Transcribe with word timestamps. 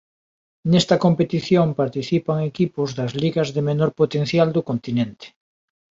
Nesta 0.71 0.95
competición 1.05 1.67
participan 1.81 2.39
equipos 2.51 2.89
das 2.97 3.11
ligas 3.21 3.49
de 3.55 3.61
menor 3.69 3.91
potencial 4.01 4.47
do 4.55 4.61
continente. 4.69 5.25